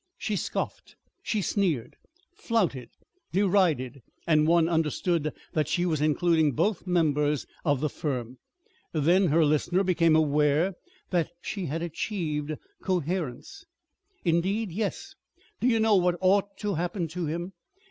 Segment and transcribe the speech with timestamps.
[0.17, 1.95] She scoffed, she sneered,
[2.33, 2.89] flouted,
[3.31, 8.39] derided, and one understood that she was including both members of the firm.
[8.93, 10.73] Then her listener became aware
[11.11, 13.63] that she had achieved coherence.
[14.25, 15.13] "Indeed, yes!
[15.59, 17.53] Do you know what ought to happen to him?